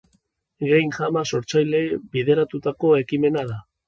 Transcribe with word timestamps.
Game 0.69 0.95
Jama 0.95 1.21
sortzaileei 1.31 1.99
bideratutako 2.15 2.95
ekimena 3.01 3.45
da 3.51 3.59